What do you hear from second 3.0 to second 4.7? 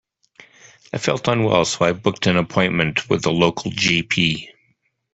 with the local G P.